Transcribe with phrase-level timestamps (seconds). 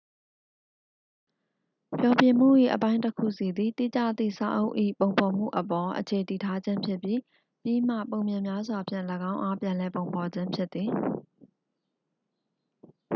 [1.95, 7.19] ဖျော်ဖြေမှု၏ အပိုင်းတစ်ခုစီသည် တိကျသည့်စာအုပ်၏ ပုံဖော်မှုအပေါ် အခြေတည်ထားခြင်းဖြစ်ပြီး
[7.63, 10.89] ပြီးမှ ပုံပြင်များစွာဖြင့် ၎င်းအား ပြန်လည်ပုံဖော်ခြင်းဖြစ်သည်